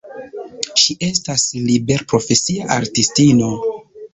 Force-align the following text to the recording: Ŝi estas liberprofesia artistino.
Ŝi 0.83 0.95
estas 1.09 1.45
liberprofesia 1.67 2.71
artistino. 2.79 3.53